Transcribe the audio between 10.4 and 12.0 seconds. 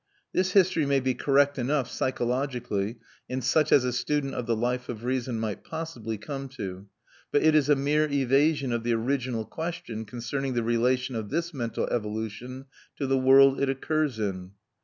the relation of this mental